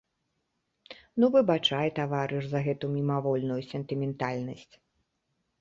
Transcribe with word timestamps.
Ну, 1.23 1.29
выбачай, 1.35 1.93
таварыш, 2.01 2.43
за 2.53 2.59
гэту 2.71 2.85
мімавольную 2.97 3.61
сентыментальнасць. 3.75 4.73